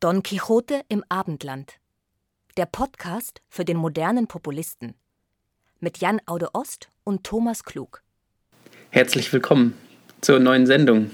[0.00, 1.72] Don Quixote im Abendland.
[2.56, 4.94] Der Podcast für den modernen Populisten.
[5.80, 8.04] Mit Jan Aude Ost und Thomas Klug.
[8.90, 9.74] Herzlich willkommen
[10.20, 11.10] zur neuen Sendung.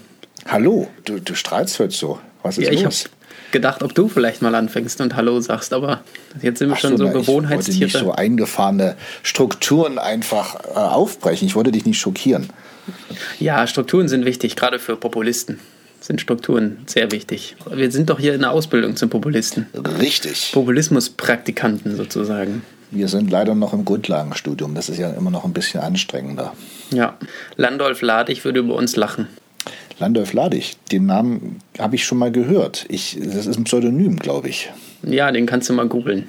[0.47, 2.19] Hallo, du, du strahlst heute so.
[2.43, 3.05] Was ist ja, ich los?
[3.05, 3.15] habe
[3.53, 6.05] gedacht, ob du vielleicht mal anfängst und Hallo sagst, aber
[6.43, 7.87] jetzt sind wir Ach schon so, na, Gewohnheitstiere.
[7.87, 11.49] Ich wollte nicht so eingefahrene Strukturen einfach äh, aufbrechen.
[11.49, 12.51] Ich wollte dich nicht schockieren.
[13.41, 15.59] Ja, Strukturen sind wichtig, gerade für Populisten
[16.05, 17.57] sind Strukturen sehr wichtig.
[17.73, 19.67] Wir sind doch hier in der Ausbildung zum Populisten.
[19.99, 20.51] Richtig.
[20.53, 22.63] Populismuspraktikanten sozusagen.
[22.91, 24.75] Wir sind leider noch im Grundlagenstudium.
[24.75, 26.53] Das ist ja immer noch ein bisschen anstrengender.
[26.91, 27.17] Ja,
[27.57, 29.29] Landolf Ladig würde über uns lachen.
[29.99, 32.85] Landolf Ladig, den Namen habe ich schon mal gehört.
[32.89, 34.71] Ich, das ist ein Pseudonym, glaube ich.
[35.03, 36.27] Ja, den kannst du mal googeln.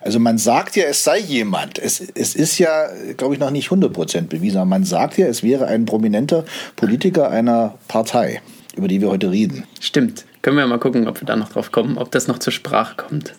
[0.00, 1.78] Also man sagt ja, es sei jemand.
[1.78, 4.56] Es, es ist ja, glaube ich, noch nicht 100% bewiesen.
[4.56, 6.44] Aber man sagt ja, es wäre ein prominenter
[6.74, 8.40] Politiker einer Partei,
[8.76, 9.64] über die wir heute reden.
[9.80, 10.24] Stimmt.
[10.42, 12.94] Können wir mal gucken, ob wir da noch drauf kommen, ob das noch zur Sprache
[12.96, 13.34] kommt.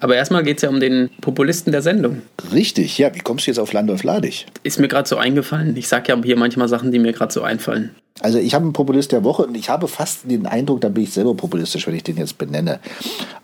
[0.00, 2.22] Aber erstmal geht es ja um den Populisten der Sendung.
[2.52, 3.14] Richtig, ja.
[3.14, 4.46] Wie kommst du jetzt auf Landolf Ladig?
[4.62, 5.76] Ist mir gerade so eingefallen.
[5.76, 7.94] Ich sage ja hier manchmal Sachen, die mir gerade so einfallen.
[8.20, 11.04] Also ich habe einen Populist der Woche und ich habe fast den Eindruck, da bin
[11.04, 12.78] ich selber populistisch, wenn ich den jetzt benenne.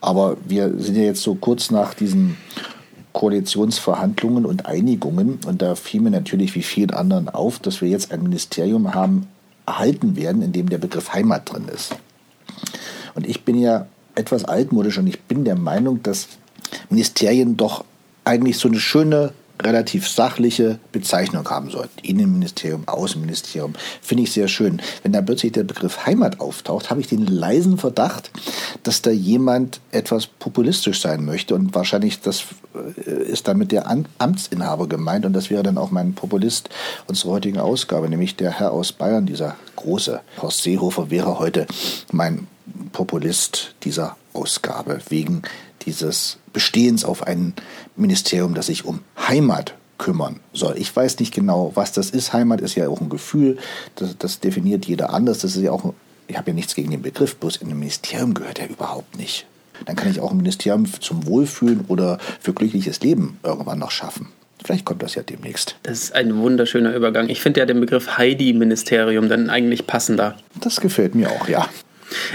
[0.01, 2.37] Aber wir sind ja jetzt so kurz nach diesen
[3.13, 8.13] Koalitionsverhandlungen und Einigungen und da fiel mir natürlich wie vielen anderen auf, dass wir jetzt
[8.13, 9.27] ein Ministerium haben
[9.69, 11.95] erhalten werden, in dem der Begriff Heimat drin ist.
[13.15, 16.29] Und ich bin ja etwas altmodisch und ich bin der Meinung, dass
[16.91, 17.85] Ministerien doch
[18.25, 21.99] eigentlich so eine schöne relativ sachliche Bezeichnung haben sollten.
[22.03, 24.81] Innenministerium, Außenministerium, finde ich sehr schön.
[25.03, 28.31] Wenn da plötzlich der Begriff Heimat auftaucht, habe ich den leisen Verdacht,
[28.83, 32.45] dass da jemand etwas populistisch sein möchte und wahrscheinlich das
[33.07, 36.71] äh, ist damit der Amtsinhaber gemeint und das wäre dann auch mein Populist
[37.07, 41.67] unserer heutigen Ausgabe, nämlich der Herr aus Bayern, dieser große Horst Seehofer wäre heute
[42.13, 42.47] mein
[42.93, 45.43] Populist dieser Ausgabe wegen
[45.87, 47.55] dieses Bestehens auf ein
[47.95, 50.77] Ministerium, das sich um Heimat kümmern soll.
[50.77, 52.33] Ich weiß nicht genau, was das ist.
[52.33, 53.59] Heimat ist ja auch ein Gefühl,
[53.95, 55.39] das, das definiert jeder anders.
[55.39, 55.95] Das ist ja auch,
[56.27, 59.47] ich habe ja nichts gegen den Begriff, bloß in einem Ministerium gehört er überhaupt nicht.
[59.87, 64.27] Dann kann ich auch ein Ministerium zum Wohlfühlen oder für glückliches Leben irgendwann noch schaffen.
[64.65, 65.77] Vielleicht kommt das ja demnächst.
[65.85, 67.29] Das ist ein wunderschöner Übergang.
[67.29, 70.37] Ich finde ja den Begriff Heidi-Ministerium dann eigentlich passender.
[70.61, 71.69] Das gefällt mir auch, ja.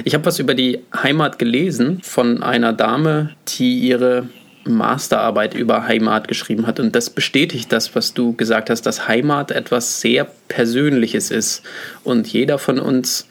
[0.03, 4.27] Ich habe was über die Heimat gelesen von einer Dame, die ihre
[4.65, 6.79] Masterarbeit über Heimat geschrieben hat.
[6.79, 11.63] Und das bestätigt das, was du gesagt hast, dass Heimat etwas sehr Persönliches ist.
[12.03, 13.27] Und jeder von uns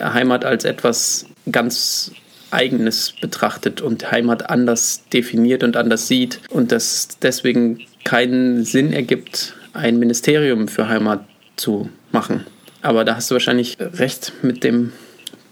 [0.00, 2.12] Heimat als etwas ganz
[2.50, 6.40] Eigenes betrachtet und Heimat anders definiert und anders sieht.
[6.50, 11.24] Und dass deswegen keinen Sinn ergibt, ein Ministerium für Heimat
[11.56, 12.46] zu machen.
[12.80, 14.92] Aber da hast du wahrscheinlich recht mit dem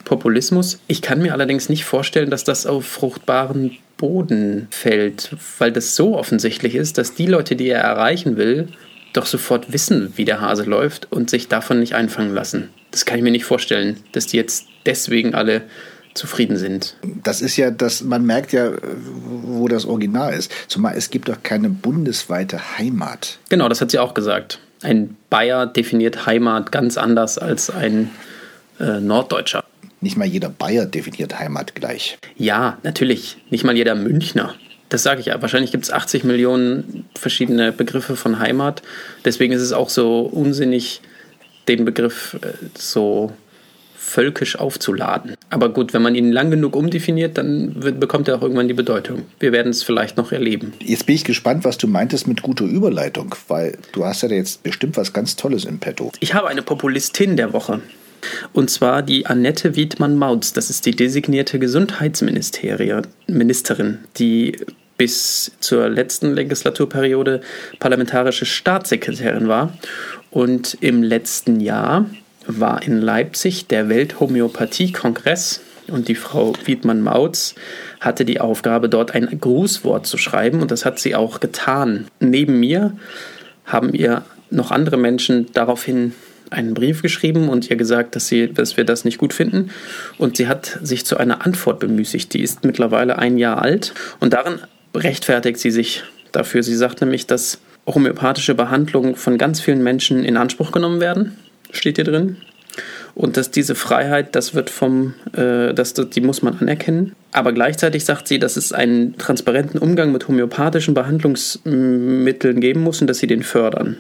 [0.06, 0.78] Populismus.
[0.86, 6.16] Ich kann mir allerdings nicht vorstellen, dass das auf fruchtbaren Boden fällt, weil das so
[6.16, 8.68] offensichtlich ist, dass die Leute, die er erreichen will,
[9.12, 12.70] doch sofort wissen, wie der Hase läuft und sich davon nicht einfangen lassen.
[12.90, 15.62] Das kann ich mir nicht vorstellen, dass die jetzt deswegen alle
[16.14, 16.96] zufrieden sind.
[17.22, 18.72] Das ist ja, das, man merkt ja,
[19.42, 20.50] wo das Original ist.
[20.68, 23.38] Zumal es gibt doch keine bundesweite Heimat.
[23.50, 24.60] Genau, das hat sie auch gesagt.
[24.82, 28.10] Ein Bayer definiert Heimat ganz anders als ein
[28.78, 29.65] äh, Norddeutscher.
[30.00, 32.18] Nicht mal jeder Bayer definiert Heimat gleich.
[32.36, 33.38] Ja, natürlich.
[33.50, 34.54] Nicht mal jeder Münchner.
[34.88, 35.40] Das sage ich ja.
[35.42, 38.82] Wahrscheinlich gibt es 80 Millionen verschiedene Begriffe von Heimat.
[39.24, 41.00] Deswegen ist es auch so unsinnig,
[41.66, 43.32] den Begriff äh, so
[43.96, 45.34] völkisch aufzuladen.
[45.50, 48.74] Aber gut, wenn man ihn lang genug umdefiniert, dann wird, bekommt er auch irgendwann die
[48.74, 49.22] Bedeutung.
[49.40, 50.72] Wir werden es vielleicht noch erleben.
[50.80, 54.62] Jetzt bin ich gespannt, was du meintest mit guter Überleitung, weil du hast ja jetzt
[54.62, 56.12] bestimmt was ganz Tolles in petto.
[56.20, 57.80] Ich habe eine Populistin der Woche.
[58.52, 60.52] Und zwar die Annette Wiedmann-Mautz.
[60.52, 64.56] Das ist die designierte Gesundheitsministerin, die
[64.96, 67.40] bis zur letzten Legislaturperiode
[67.78, 69.76] parlamentarische Staatssekretärin war.
[70.30, 72.06] Und im letzten Jahr
[72.46, 77.54] war in Leipzig der Welthomöopathie-Kongress und die Frau Wiedmann-Mautz
[78.00, 82.06] hatte die Aufgabe, dort ein Grußwort zu schreiben und das hat sie auch getan.
[82.20, 82.96] Neben mir
[83.64, 86.12] haben ihr noch andere Menschen daraufhin
[86.50, 89.70] einen Brief geschrieben und ihr gesagt, dass, sie, dass wir das nicht gut finden.
[90.18, 92.32] Und sie hat sich zu einer Antwort bemüßigt.
[92.32, 94.60] Die ist mittlerweile ein Jahr alt und darin
[94.94, 96.62] rechtfertigt sie sich dafür.
[96.62, 101.36] Sie sagt nämlich, dass homöopathische Behandlungen von ganz vielen Menschen in Anspruch genommen werden,
[101.70, 102.36] steht hier drin.
[103.14, 107.14] Und dass diese Freiheit, das wird vom, äh, das, die muss man anerkennen.
[107.32, 113.06] Aber gleichzeitig sagt sie, dass es einen transparenten Umgang mit homöopathischen Behandlungsmitteln geben muss und
[113.06, 113.96] dass sie den fördern.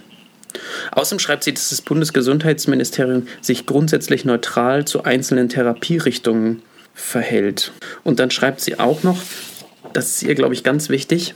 [0.92, 6.62] Außerdem schreibt sie, dass das Bundesgesundheitsministerium sich grundsätzlich neutral zu einzelnen Therapierichtungen
[6.94, 7.72] verhält.
[8.04, 9.20] Und dann schreibt sie auch noch,
[9.92, 11.34] das ist ihr, glaube ich, ganz wichtig,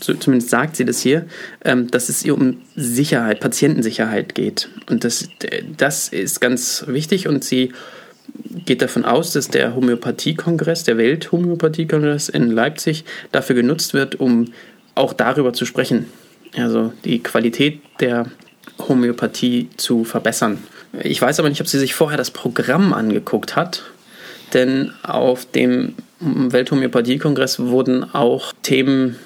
[0.00, 1.26] zumindest sagt sie das hier,
[1.64, 4.68] ähm, dass es ihr um Sicherheit, Patientensicherheit geht.
[4.90, 5.28] Und das,
[5.76, 7.72] das ist ganz wichtig und sie
[8.64, 14.52] geht davon aus, dass der Homöopathiekongress, der Welthomöopathiekongress in Leipzig dafür genutzt wird, um
[14.94, 16.06] auch darüber zu sprechen.
[16.56, 18.26] Also die Qualität der
[18.78, 20.58] Homöopathie zu verbessern.
[21.02, 23.82] Ich weiß aber nicht, ob sie sich vorher das Programm angeguckt hat,
[24.52, 29.16] denn auf dem Welthomöopathiekongress wurden auch Themen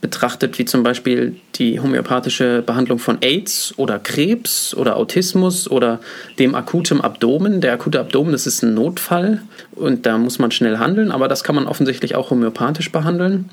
[0.00, 5.98] betrachtet, wie zum Beispiel die homöopathische Behandlung von AIDS oder Krebs oder Autismus oder
[6.38, 7.60] dem akuten Abdomen.
[7.60, 9.42] Der akute Abdomen, das ist ein Notfall
[9.72, 13.50] und da muss man schnell handeln, aber das kann man offensichtlich auch homöopathisch behandeln.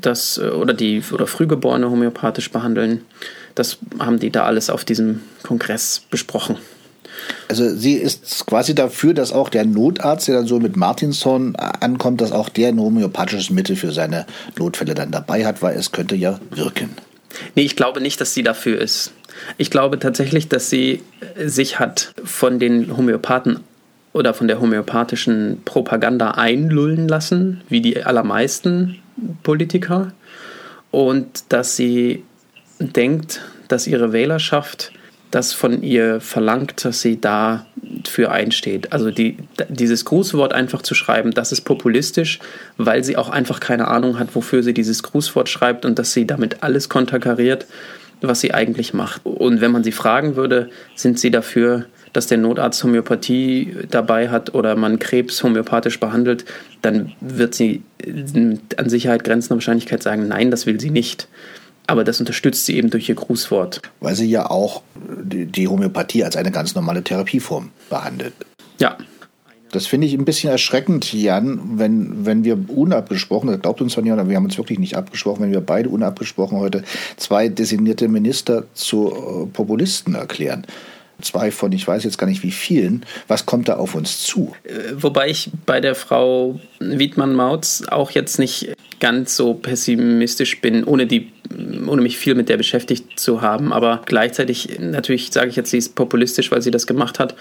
[0.00, 3.02] Das, äh, oder die oder Frühgeborene homöopathisch behandeln.
[3.54, 6.56] Das haben die da alles auf diesem Kongress besprochen.
[7.48, 12.20] Also sie ist quasi dafür, dass auch der Notarzt, der dann so mit Martinshorn ankommt,
[12.20, 14.26] dass auch der ein homöopathisches Mittel für seine
[14.58, 16.90] Notfälle dann dabei hat, weil es könnte ja wirken.
[17.54, 19.12] Nee, ich glaube nicht, dass sie dafür ist.
[19.58, 21.02] Ich glaube tatsächlich, dass sie
[21.44, 23.60] sich hat von den Homöopathen
[24.12, 28.96] oder von der homöopathischen Propaganda einlullen lassen, wie die allermeisten
[29.42, 30.12] Politiker.
[30.90, 32.24] Und dass sie
[32.78, 34.92] denkt, dass ihre Wählerschaft
[35.30, 38.92] das von ihr verlangt, dass sie dafür einsteht.
[38.92, 39.36] Also die,
[39.68, 42.40] dieses Grußwort einfach zu schreiben, das ist populistisch,
[42.78, 46.26] weil sie auch einfach keine Ahnung hat, wofür sie dieses Grußwort schreibt und dass sie
[46.26, 47.66] damit alles konterkariert,
[48.20, 49.24] was sie eigentlich macht.
[49.24, 54.54] Und wenn man sie fragen würde, sind sie dafür, dass der Notarzt Homöopathie dabei hat
[54.54, 56.44] oder man Krebs homöopathisch behandelt,
[56.82, 57.82] dann wird sie
[58.76, 61.28] an Sicherheit grenzender Wahrscheinlichkeit sagen, nein, das will sie nicht.
[61.86, 63.82] Aber das unterstützt sie eben durch ihr Grußwort.
[64.00, 68.34] Weil sie ja auch die Homöopathie als eine ganz normale Therapieform behandelt.
[68.78, 68.96] Ja.
[69.72, 74.02] Das finde ich ein bisschen erschreckend, Jan, wenn, wenn wir unabgesprochen, das glaubt uns zwar
[74.02, 76.82] niemand, aber wir haben uns wirklich nicht abgesprochen, wenn wir beide unabgesprochen heute
[77.16, 80.66] zwei designierte Minister zu äh, Populisten erklären
[81.22, 83.04] zwei von, ich weiß jetzt gar nicht wie vielen.
[83.28, 84.54] Was kommt da auf uns zu?
[84.64, 91.06] Äh, wobei ich bei der Frau Wiedmann-Mautz auch jetzt nicht ganz so pessimistisch bin, ohne,
[91.06, 91.32] die,
[91.86, 93.72] ohne mich viel mit der beschäftigt zu haben.
[93.72, 97.34] Aber gleichzeitig, natürlich sage ich jetzt, sie ist populistisch, weil sie das gemacht hat.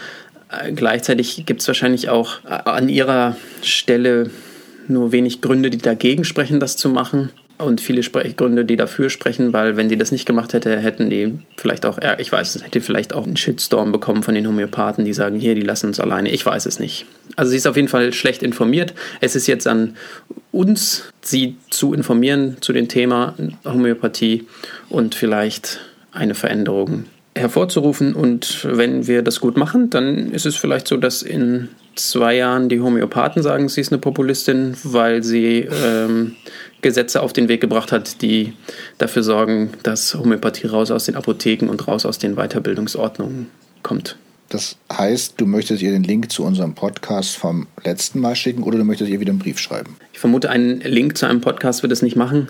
[0.49, 4.29] Äh, gleichzeitig gibt es wahrscheinlich auch an ihrer Stelle
[4.87, 9.51] nur wenig Gründe, die dagegen sprechen, das zu machen und viele Gründe, die dafür sprechen,
[9.51, 13.13] weil wenn die das nicht gemacht hätte, hätten die vielleicht auch, ich weiß hätte vielleicht
[13.13, 16.29] auch einen Shitstorm bekommen von den Homöopathen, die sagen, hier, die lassen uns alleine.
[16.29, 17.05] Ich weiß es nicht.
[17.35, 18.93] Also sie ist auf jeden Fall schlecht informiert.
[19.19, 19.95] Es ist jetzt an
[20.51, 23.35] uns, sie zu informieren zu dem Thema
[23.65, 24.47] Homöopathie
[24.87, 27.05] und vielleicht eine Veränderung
[27.39, 28.13] hervorzurufen.
[28.13, 32.69] Und wenn wir das gut machen, dann ist es vielleicht so, dass in zwei Jahren
[32.69, 36.35] die Homöopathen sagen, sie ist eine Populistin, weil sie ähm,
[36.81, 38.53] Gesetze auf den Weg gebracht hat, die
[38.97, 43.47] dafür sorgen, dass Homöopathie raus aus den Apotheken und raus aus den Weiterbildungsordnungen
[43.83, 44.17] kommt.
[44.49, 48.79] Das heißt, du möchtest ihr den Link zu unserem Podcast vom letzten Mal schicken oder
[48.79, 49.95] du möchtest ihr wieder einen Brief schreiben?
[50.11, 52.49] Ich vermute, einen Link zu einem Podcast wird es nicht machen.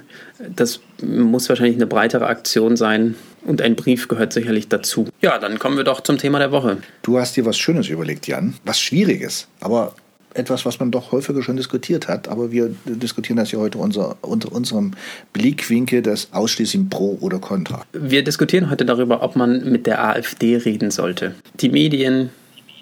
[0.56, 3.16] Das muss wahrscheinlich eine breitere Aktion sein
[3.46, 5.08] und ein Brief gehört sicherlich dazu.
[5.22, 6.78] Ja, dann kommen wir doch zum Thema der Woche.
[7.02, 8.56] Du hast dir was Schönes überlegt, Jan.
[8.66, 9.94] Was Schwieriges, aber
[10.34, 14.18] etwas, was man doch häufiger schon diskutiert hat, aber wir diskutieren das ja heute unser,
[14.22, 14.92] unter unserem
[15.34, 17.84] Blickwinkel des ausschließlich Pro oder Contra.
[17.94, 21.36] Wir diskutieren heute darüber, ob man mit der AfD reden sollte.
[21.56, 22.30] Die Medien,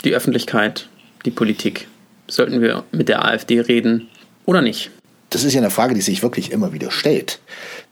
[0.04, 0.90] die Öffentlichkeit,
[1.26, 1.88] die Politik.
[2.28, 4.08] Sollten wir mit der AfD reden
[4.46, 4.92] oder nicht?
[5.30, 7.40] Das ist ja eine Frage, die sich wirklich immer wieder stellt.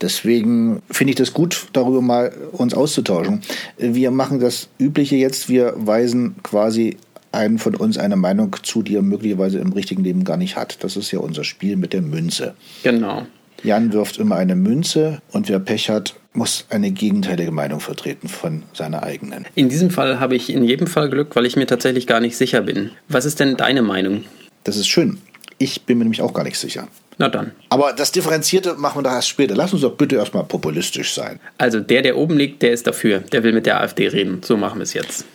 [0.02, 3.42] Deswegen finde ich das gut, darüber mal uns auszutauschen.
[3.78, 5.50] Wir machen das Übliche jetzt.
[5.50, 6.98] Wir weisen quasi
[7.32, 10.84] einen von uns eine Meinung zu, die er möglicherweise im richtigen Leben gar nicht hat.
[10.84, 12.56] Das ist ja unser Spiel mit der Münze.
[12.84, 13.26] Genau.
[13.64, 18.64] Jan wirft immer eine Münze und wer Pech hat, muss eine gegenteilige Meinung vertreten von
[18.74, 19.46] seiner eigenen.
[19.56, 22.38] In diesem Fall habe ich in jedem Fall Glück, weil ich mir tatsächlich gar nicht
[22.38, 22.92] sicher bin.
[23.08, 24.24] Was ist denn deine Meinung?
[24.64, 25.20] Das ist schön.
[25.58, 26.88] Ich bin mir nämlich auch gar nicht sicher.
[27.18, 27.52] Na dann.
[27.70, 29.56] Aber das Differenzierte machen wir doch erst später.
[29.56, 31.40] Lass uns doch bitte erstmal populistisch sein.
[31.58, 33.20] Also der, der oben liegt, der ist dafür.
[33.20, 34.42] Der will mit der AfD reden.
[34.44, 35.26] So machen wir es jetzt.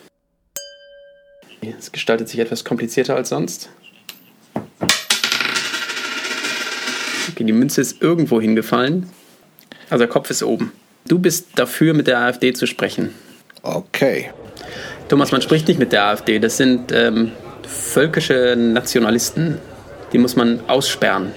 [1.79, 3.71] Es gestaltet sich etwas komplizierter als sonst.
[7.31, 9.09] Okay, die Münze ist irgendwo hingefallen.
[9.89, 10.73] Also der Kopf ist oben.
[11.07, 13.15] Du bist dafür, mit der AfD zu sprechen.
[13.63, 14.31] Okay.
[15.09, 16.39] Thomas, man spricht nicht mit der AfD.
[16.39, 17.33] Das sind ähm,
[17.67, 19.59] völkische Nationalisten.
[20.13, 21.33] Die muss man aussperren.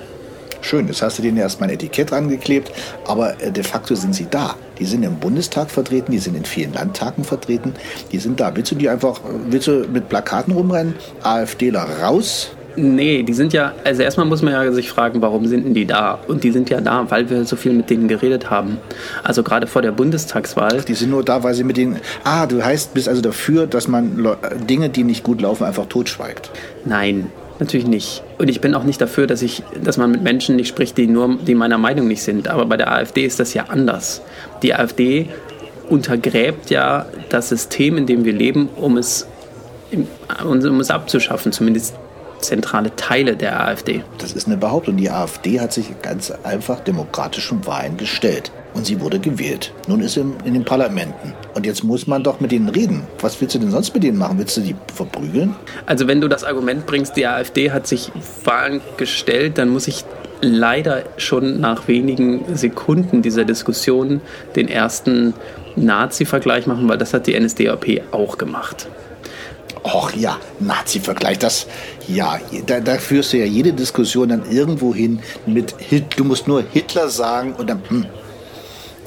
[0.63, 2.71] Schön, jetzt hast du denen erstmal ein Etikett angeklebt,
[3.05, 4.55] aber äh, de facto sind sie da.
[4.79, 7.73] Die sind im Bundestag vertreten, die sind in vielen Landtagen vertreten,
[8.13, 8.55] die sind da.
[8.55, 10.95] Willst du die einfach, willst du mit Plakaten rumrennen?
[11.21, 15.63] AfDler raus, Nee, die sind ja, also erstmal muss man ja sich fragen, warum sind
[15.63, 16.17] denn die da?
[16.27, 18.79] Und die sind ja da, weil wir so viel mit denen geredet haben.
[19.23, 20.81] Also gerade vor der Bundestagswahl.
[20.81, 21.99] Die sind nur da, weil sie mit denen.
[22.23, 24.27] Ah, du heißt, bist also dafür, dass man
[24.67, 26.49] Dinge, die nicht gut laufen, einfach totschweigt.
[26.83, 28.23] Nein, natürlich nicht.
[28.37, 31.07] Und ich bin auch nicht dafür, dass, ich, dass man mit Menschen nicht spricht, die
[31.07, 32.47] nur die meiner Meinung nicht sind.
[32.47, 34.21] Aber bei der AfD ist das ja anders.
[34.61, 35.29] Die AfD
[35.89, 39.27] untergräbt ja das System, in dem wir leben, um es,
[40.43, 41.95] um es abzuschaffen, zumindest
[42.39, 44.03] zentrale Teile der AfD.
[44.17, 44.97] Das ist eine Behauptung.
[44.97, 48.51] Die AfD hat sich ganz einfach demokratischen Wahlen gestellt.
[48.73, 49.71] Und sie wurde gewählt.
[49.87, 51.33] Nun ist sie in den Parlamenten.
[51.53, 53.03] Und jetzt muss man doch mit denen reden.
[53.19, 54.39] Was willst du denn sonst mit denen machen?
[54.39, 55.55] Willst du die verprügeln?
[55.85, 58.11] Also wenn du das Argument bringst, die AfD hat sich
[58.43, 60.05] Wahlen gestellt, dann muss ich
[60.41, 64.21] leider schon nach wenigen Sekunden dieser Diskussion
[64.55, 65.33] den ersten
[65.75, 68.87] Nazi-Vergleich machen, weil das hat die NSDAP auch gemacht.
[69.83, 71.67] Och ja, Nazi-Vergleich, das,
[72.07, 75.75] ja, da, da, führst du ja jede Diskussion dann irgendwo hin mit,
[76.15, 78.05] du musst nur Hitler sagen und dann, hm.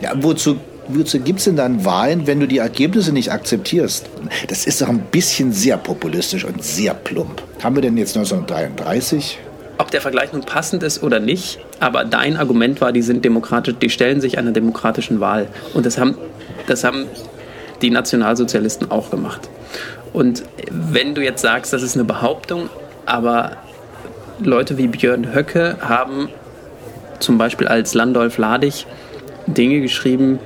[0.01, 4.07] Ja, wozu, wozu gibt es denn dann Wahlen, wenn du die Ergebnisse nicht akzeptierst?
[4.49, 7.43] Das ist doch ein bisschen sehr populistisch und sehr plump.
[7.63, 9.39] Haben wir denn jetzt 1933?
[9.79, 13.75] Ob der Vergleich nun passend ist oder nicht, aber dein Argument war, die sind demokratisch,
[13.81, 15.49] die stellen sich einer demokratischen Wahl.
[15.75, 16.17] Und das haben,
[16.67, 17.07] das haben
[17.83, 19.51] die Nationalsozialisten auch gemacht.
[20.15, 22.71] Und wenn du jetzt sagst, das ist eine Behauptung,
[23.05, 23.59] aber
[24.41, 26.29] Leute wie Björn Höcke haben
[27.19, 28.87] zum Beispiel als Landolf Ladig
[29.47, 30.39] Dinge geschrieben,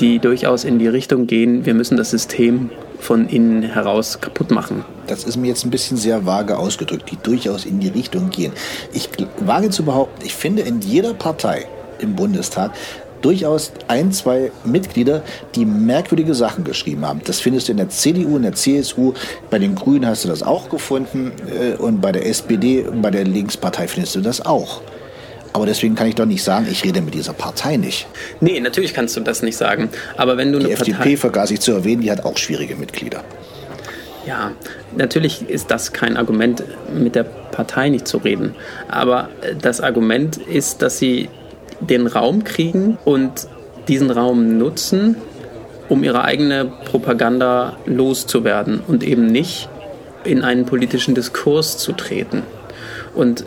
[0.00, 4.84] die durchaus in die Richtung gehen, wir müssen das System von innen heraus kaputt machen.
[5.06, 8.52] Das ist mir jetzt ein bisschen sehr vage ausgedrückt, die durchaus in die Richtung gehen.
[8.92, 9.08] Ich
[9.38, 11.66] wage zu behaupten, ich finde in jeder Partei
[12.00, 12.72] im Bundestag
[13.20, 15.22] durchaus ein, zwei Mitglieder,
[15.54, 17.20] die merkwürdige Sachen geschrieben haben.
[17.24, 19.14] Das findest du in der CDU, in der CSU,
[19.50, 23.10] bei den Grünen hast du das auch gefunden äh, und bei der SPD und bei
[23.10, 24.82] der Linkspartei findest du das auch.
[25.54, 28.08] Aber deswegen kann ich doch nicht sagen, ich rede mit dieser Partei nicht.
[28.40, 29.88] Nee, natürlich kannst du das nicht sagen.
[30.16, 33.22] Aber wenn du die FDP Partei vergaß ich zu erwähnen, die hat auch schwierige Mitglieder.
[34.26, 34.50] Ja,
[34.96, 38.56] natürlich ist das kein Argument, mit der Partei nicht zu reden.
[38.88, 41.28] Aber äh, das Argument ist, dass sie
[41.78, 43.46] den Raum kriegen und
[43.86, 45.14] diesen Raum nutzen,
[45.88, 49.68] um ihre eigene Propaganda loszuwerden und eben nicht
[50.24, 52.42] in einen politischen Diskurs zu treten.
[53.14, 53.44] Und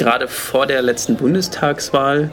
[0.00, 2.30] gerade vor der letzten Bundestagswahl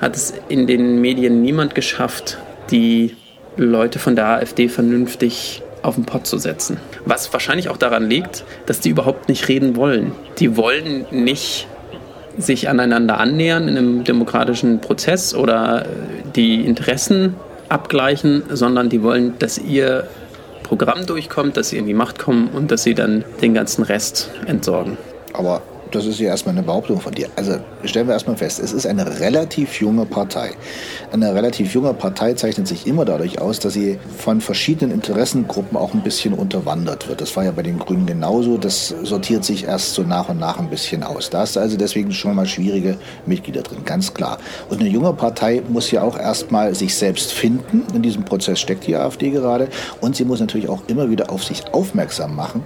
[0.00, 2.36] hat es in den Medien niemand geschafft,
[2.70, 3.16] die
[3.56, 6.76] Leute von der AfD vernünftig auf den Pott zu setzen.
[7.06, 10.12] Was wahrscheinlich auch daran liegt, dass die überhaupt nicht reden wollen.
[10.38, 11.66] Die wollen nicht
[12.36, 15.86] sich aneinander annähern in einem demokratischen Prozess oder
[16.36, 17.36] die Interessen
[17.70, 20.08] abgleichen, sondern die wollen, dass ihr
[20.62, 24.30] Programm durchkommt, dass sie in die Macht kommen und dass sie dann den ganzen Rest
[24.46, 24.98] entsorgen.
[25.32, 25.62] Aber
[25.94, 27.28] das ist ja erstmal eine Behauptung von dir.
[27.36, 30.50] Also stellen wir erstmal fest, es ist eine relativ junge Partei.
[31.12, 35.94] Eine relativ junge Partei zeichnet sich immer dadurch aus, dass sie von verschiedenen Interessengruppen auch
[35.94, 37.20] ein bisschen unterwandert wird.
[37.20, 38.56] Das war ja bei den Grünen genauso.
[38.56, 41.30] Das sortiert sich erst so nach und nach ein bisschen aus.
[41.30, 42.96] Da du also deswegen schon mal schwierige
[43.26, 44.38] Mitglieder drin, ganz klar.
[44.70, 47.84] Und eine junge Partei muss ja auch erstmal sich selbst finden.
[47.94, 49.68] In diesem Prozess steckt die AfD gerade.
[50.00, 52.62] Und sie muss natürlich auch immer wieder auf sich aufmerksam machen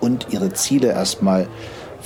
[0.00, 1.48] und ihre Ziele erstmal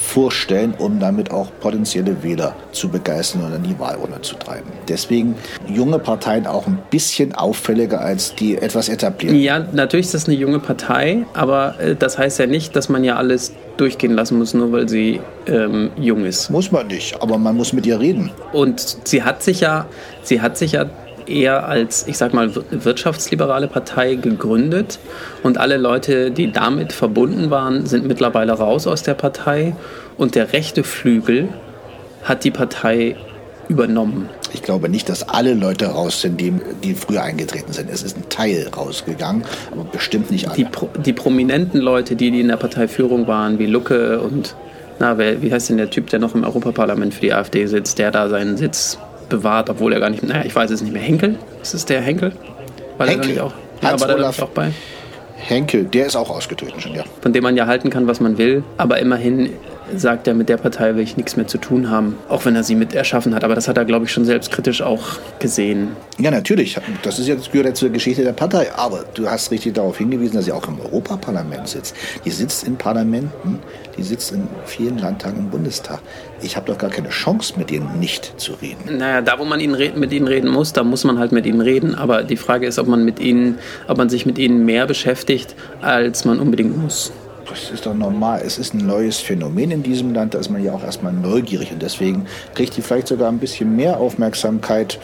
[0.00, 4.70] vorstellen, um damit auch potenzielle Wähler zu begeistern und in die Wahlrunde zu treiben.
[4.88, 5.34] Deswegen
[5.68, 9.38] junge Parteien auch ein bisschen auffälliger als die etwas etablierten.
[9.38, 13.04] Ja, natürlich ist das eine junge Partei, aber äh, das heißt ja nicht, dass man
[13.04, 16.50] ja alles durchgehen lassen muss, nur weil sie ähm, jung ist.
[16.50, 18.30] Muss man nicht, aber man muss mit ihr reden.
[18.52, 19.86] Und sie hat sich ja,
[20.22, 20.86] sie hat sich ja
[21.30, 24.98] eher als, ich sag mal, wirtschaftsliberale Partei gegründet
[25.42, 29.74] und alle Leute, die damit verbunden waren, sind mittlerweile raus aus der Partei
[30.16, 31.48] und der rechte Flügel
[32.24, 33.16] hat die Partei
[33.68, 34.28] übernommen.
[34.52, 37.88] Ich glaube nicht, dass alle Leute raus sind, die, die früher eingetreten sind.
[37.88, 40.56] Es ist ein Teil rausgegangen, aber bestimmt nicht alle.
[40.56, 44.56] Die, Pro, die prominenten Leute, die, die in der Parteiführung waren, wie Lucke und,
[44.98, 47.98] na, wer, wie heißt denn der Typ, der noch im Europaparlament für die AfD sitzt,
[47.98, 48.98] der da seinen Sitz
[49.30, 51.02] bewahrt, obwohl er gar nicht, naja, ich weiß es nicht mehr.
[51.02, 51.38] Henkel?
[51.62, 52.32] Ist es der Henkel?
[52.98, 53.34] War Henkel.
[53.34, 54.70] Der auch, ja, war der auch bei?
[55.36, 57.04] Henkel, der ist auch ausgetreten schon, ja.
[57.22, 59.50] Von dem man ja halten kann, was man will, aber immerhin
[59.96, 62.64] sagt er, mit der Partei will ich nichts mehr zu tun haben, auch wenn er
[62.64, 63.44] sie mit erschaffen hat.
[63.44, 65.88] Aber das hat er, glaube ich, schon selbstkritisch auch gesehen.
[66.18, 66.78] Ja, natürlich.
[67.02, 68.72] Das ist jetzt gehört ja zur Geschichte der Partei.
[68.74, 71.94] Aber du hast richtig darauf hingewiesen, dass sie auch im Europaparlament sitzt.
[72.24, 73.58] Die sitzt in Parlamenten,
[73.96, 76.00] die sitzt in vielen Landtagen im Bundestag.
[76.42, 78.98] Ich habe doch gar keine Chance, mit denen nicht zu reden.
[78.98, 81.60] Naja, da, wo man ihnen mit ihnen reden muss, da muss man halt mit ihnen
[81.60, 81.94] reden.
[81.94, 85.54] Aber die Frage ist, ob man mit ihnen, ob man sich mit ihnen mehr beschäftigt,
[85.80, 87.12] als man unbedingt muss.
[87.50, 88.42] Das ist doch normal.
[88.44, 91.72] Es ist ein neues Phänomen in diesem Land, da ist man ja auch erstmal neugierig
[91.72, 94.98] und deswegen kriegt die vielleicht sogar ein bisschen mehr Aufmerksamkeit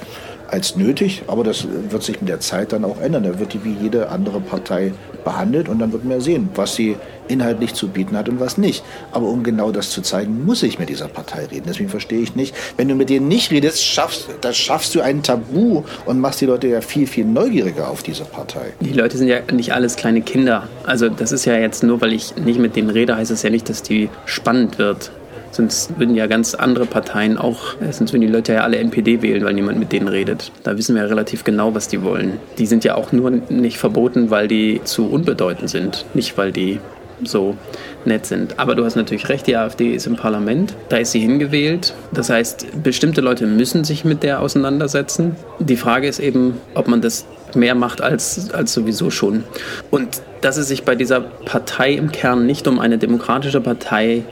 [0.48, 3.24] als nötig, aber das wird sich mit der Zeit dann auch ändern.
[3.24, 4.92] Da wird die wie jede andere Partei
[5.24, 6.96] behandelt und dann wird man sehen, was sie
[7.28, 8.84] inhaltlich zu bieten hat und was nicht.
[9.12, 11.64] Aber um genau das zu zeigen, muss ich mit dieser Partei reden.
[11.66, 15.22] Deswegen verstehe ich nicht, wenn du mit denen nicht redest, schaffst, da schaffst du ein
[15.22, 18.72] Tabu und machst die Leute ja viel, viel neugieriger auf diese Partei.
[18.80, 20.68] Die Leute sind ja nicht alles kleine Kinder.
[20.84, 23.50] Also das ist ja jetzt nur, weil ich nicht mit denen rede, heißt es ja
[23.50, 25.10] nicht, dass die spannend wird.
[25.56, 29.22] Sonst würden ja ganz andere Parteien auch, äh, sonst würden die Leute ja alle NPD
[29.22, 30.52] wählen, weil niemand mit denen redet.
[30.64, 32.38] Da wissen wir ja relativ genau, was die wollen.
[32.58, 36.78] Die sind ja auch nur nicht verboten, weil die zu unbedeutend sind, nicht weil die
[37.24, 37.56] so
[38.04, 38.58] nett sind.
[38.58, 41.94] Aber du hast natürlich recht, die AfD ist im Parlament, da ist sie hingewählt.
[42.12, 45.36] Das heißt, bestimmte Leute müssen sich mit der auseinandersetzen.
[45.58, 49.44] Die Frage ist eben, ob man das mehr macht als, als sowieso schon.
[49.90, 54.24] Und dass es sich bei dieser Partei im Kern nicht um eine demokratische Partei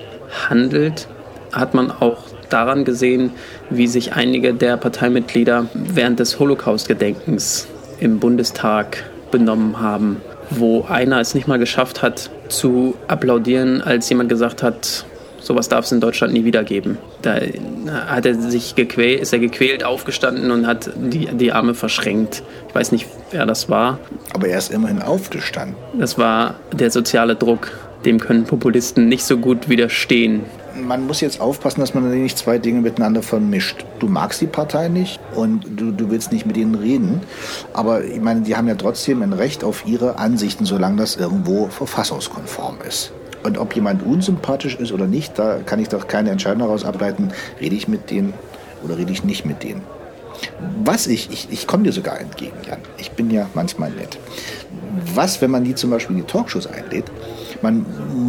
[0.48, 1.08] handelt,
[1.52, 2.18] hat man auch
[2.50, 3.30] daran gesehen,
[3.70, 7.66] wie sich einige der Parteimitglieder während des Holocaust-Gedenkens
[8.00, 10.20] im Bundestag benommen haben,
[10.58, 15.04] wo einer es nicht mal geschafft hat zu applaudieren, als jemand gesagt hat,
[15.40, 16.98] sowas darf es in Deutschland nie wieder geben.
[17.22, 17.36] Da
[18.06, 22.42] hat er sich gequält, ist er gequält aufgestanden und hat die, die Arme verschränkt.
[22.68, 23.98] Ich weiß nicht, wer das war.
[24.32, 25.76] Aber er ist immerhin aufgestanden.
[25.98, 27.72] Das war der soziale Druck.
[28.04, 30.42] Dem können Populisten nicht so gut widerstehen
[30.82, 33.84] man muss jetzt aufpassen, dass man nicht zwei Dinge miteinander vermischt.
[33.98, 37.20] Du magst die Partei nicht und du, du willst nicht mit ihnen reden.
[37.72, 41.68] Aber ich meine, die haben ja trotzdem ein Recht auf ihre Ansichten, solange das irgendwo
[41.68, 43.12] verfassungskonform ist.
[43.42, 47.30] Und ob jemand unsympathisch ist oder nicht, da kann ich doch keine Entscheidung daraus ableiten,
[47.60, 48.32] rede ich mit denen
[48.82, 49.82] oder rede ich nicht mit denen.
[50.82, 52.78] Was ich, ich, ich komme dir sogar entgegen, Jan.
[52.98, 54.18] Ich bin ja manchmal nett.
[55.14, 57.10] Was, wenn man die zum Beispiel in die Talkshows einlädt,
[57.64, 57.86] man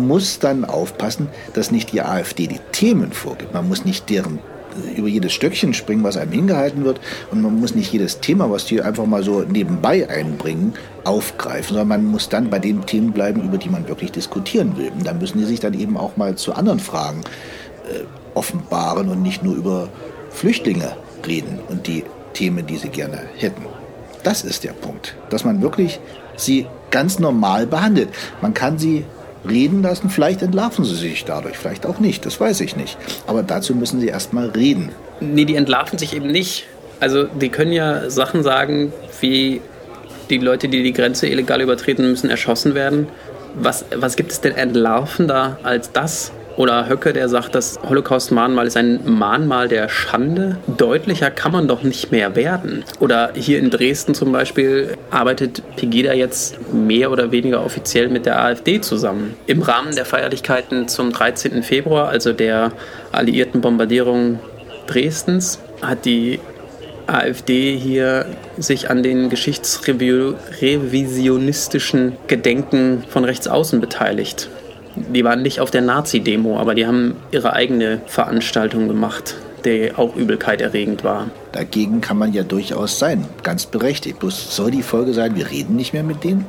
[0.08, 3.54] muss dann aufpassen, dass nicht die AfD die Themen vorgibt.
[3.54, 4.40] Man muss nicht deren
[4.88, 7.02] äh, über jedes Stöckchen springen, was einem hingehalten wird.
[7.32, 11.90] Und man muss nicht jedes Thema, was die einfach mal so nebenbei einbringen, aufgreifen, sondern
[11.90, 14.92] man muss dann bei den Themen bleiben, über die man wirklich diskutieren will.
[14.98, 17.22] Und dann müssen die sich dann eben auch mal zu anderen Fragen
[17.92, 19.90] äh, offenbaren und nicht nur über
[20.30, 20.96] Flüchtlinge
[21.28, 23.66] reden und die Themen, die sie gerne hätten.
[24.24, 26.00] Das ist der Punkt, dass man wirklich
[26.38, 28.10] sie ganz normal behandelt.
[28.42, 29.06] Man kann sie
[29.48, 30.10] reden lassen.
[30.10, 32.98] Vielleicht entlarven sie sich dadurch, vielleicht auch nicht, das weiß ich nicht.
[33.28, 34.90] Aber dazu müssen sie erstmal reden.
[35.20, 36.66] Nee, die entlarven sich eben nicht.
[37.00, 39.62] Also die können ja Sachen sagen, wie
[40.30, 43.08] die Leute, die die Grenze illegal übertreten, müssen erschossen werden.
[43.56, 46.32] Was, was gibt es denn entlarvender als das?
[46.58, 50.56] Oder Höcke, der sagt, das Holocaust-Mahnmal ist ein Mahnmal der Schande.
[50.68, 52.86] Deutlicher kann man doch nicht mehr werden.
[53.00, 58.42] Oder hier in Dresden zum Beispiel arbeitet Pegida jetzt mehr oder weniger offiziell mit der
[58.42, 59.36] AfD zusammen.
[59.48, 61.62] Im Rahmen der Feierlichkeiten zum 13.
[61.62, 62.72] Februar, also der
[63.12, 64.40] alliierten Bombardierung
[64.88, 66.40] Dresdens, hat die
[67.08, 68.26] AfD hier
[68.58, 74.50] sich an den geschichtsrevisionistischen Gedenken von rechts außen beteiligt.
[74.96, 80.16] Die waren nicht auf der Nazi-Demo, aber die haben ihre eigene Veranstaltung gemacht, die auch
[80.16, 81.28] übelkeiterregend war.
[81.52, 84.20] Dagegen kann man ja durchaus sein, ganz berechtigt.
[84.20, 86.46] Bloß soll die Folge sein, wir reden nicht mehr mit denen?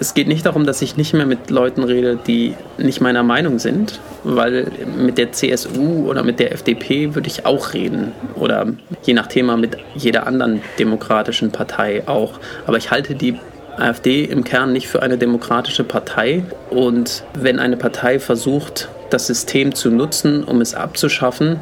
[0.00, 3.58] Es geht nicht darum, dass ich nicht mehr mit Leuten rede, die nicht meiner Meinung
[3.58, 8.66] sind, weil mit der CSU oder mit der FDP würde ich auch reden oder
[9.02, 12.38] je nach Thema mit jeder anderen demokratischen Partei auch.
[12.66, 13.38] Aber ich halte die
[13.80, 16.44] AfD im Kern nicht für eine demokratische Partei.
[16.70, 21.60] Und wenn eine Partei versucht, das System zu nutzen, um es abzuschaffen,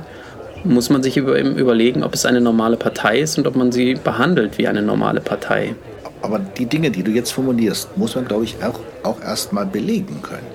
[0.65, 4.59] muss man sich überlegen, ob es eine normale Partei ist und ob man sie behandelt
[4.59, 5.75] wie eine normale Partei.
[6.23, 9.67] Aber die Dinge, die du jetzt formulierst, muss man, glaube ich, auch, auch erst mal
[9.67, 10.47] belegen können.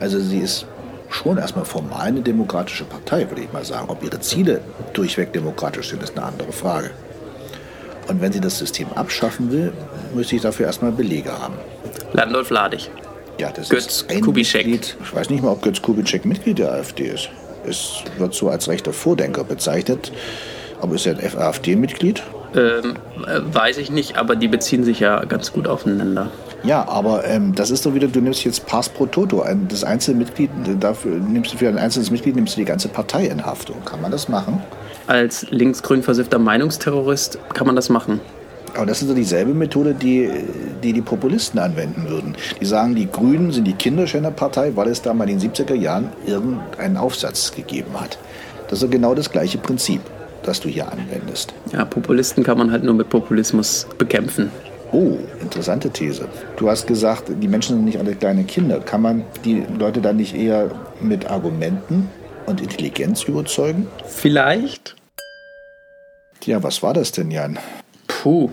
[0.00, 0.66] Also sie ist
[1.10, 3.88] schon erstmal formal eine demokratische Partei, würde ich mal sagen.
[3.88, 4.60] Ob ihre Ziele
[4.92, 6.90] durchweg demokratisch sind, ist eine andere Frage.
[8.08, 9.72] Und wenn sie das System abschaffen will,
[10.14, 11.54] müsste ich dafür erstmal Belege haben.
[12.12, 12.90] Landolf Ladig.
[13.38, 14.66] Ja, das Götz ist ein Kubitschek.
[14.66, 14.96] Mitglied.
[15.02, 17.28] Ich weiß nicht mal, ob Götz Kubitschek Mitglied der AfD ist.
[17.66, 20.10] Es wird so als rechter Vordenker bezeichnet.
[20.80, 22.22] Aber ist er ein AfD-Mitglied?
[22.54, 26.30] Ähm, äh, weiß ich nicht, aber die beziehen sich ja ganz gut aufeinander.
[26.62, 29.42] Ja, aber ähm, das ist doch wieder, du nimmst jetzt Pass pro Toto.
[29.42, 32.88] Ein, das einzelne Mitglied, dafür nimmst du für ein einzelnes Mitglied nimmst du die ganze
[32.88, 33.84] Partei in Haftung.
[33.84, 34.62] Kann man das machen?
[35.08, 38.20] Als linksgrün versiffter Meinungsterrorist kann man das machen.
[38.74, 40.30] Aber das ist doch dieselbe Methode, die,
[40.84, 42.36] die die Populisten anwenden würden.
[42.60, 46.10] Die sagen, die Grünen sind die Kinderschänderpartei, weil es da mal in den 70er Jahren
[46.26, 48.18] irgendeinen Aufsatz gegeben hat.
[48.68, 50.02] Das ist genau das gleiche Prinzip,
[50.42, 51.54] das du hier anwendest.
[51.72, 54.50] Ja, Populisten kann man halt nur mit Populismus bekämpfen.
[54.92, 56.28] Oh, interessante These.
[56.56, 58.80] Du hast gesagt, die Menschen sind nicht alle kleine Kinder.
[58.80, 62.08] Kann man die Leute dann nicht eher mit Argumenten
[62.46, 63.86] und Intelligenz überzeugen?
[64.06, 64.97] Vielleicht.
[66.40, 67.58] Tja, was war das denn, Jan?
[68.06, 68.50] Puh.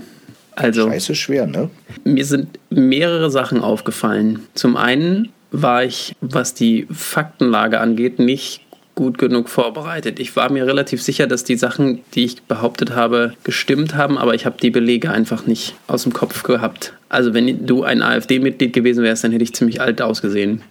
[0.56, 1.70] Also, Scheiße schwer, ne?
[2.04, 4.48] Mir sind mehrere Sachen aufgefallen.
[4.54, 8.62] Zum einen war ich, was die Faktenlage angeht, nicht
[8.96, 10.20] gut genug vorbereitet.
[10.20, 14.34] Ich war mir relativ sicher, dass die Sachen, die ich behauptet habe, gestimmt haben, aber
[14.34, 16.94] ich habe die Belege einfach nicht aus dem Kopf gehabt.
[17.10, 20.62] Also wenn du ein AfD-Mitglied gewesen wärst, dann hätte ich ziemlich alt ausgesehen.